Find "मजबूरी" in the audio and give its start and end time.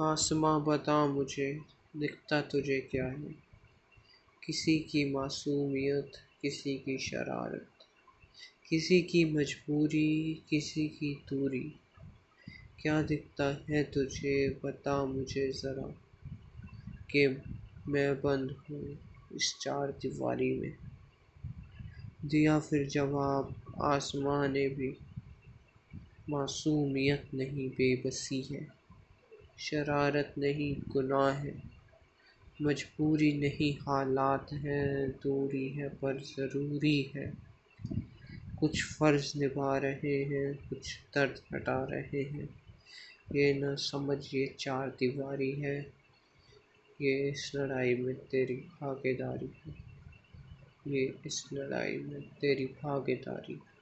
9.24-10.42, 32.62-33.32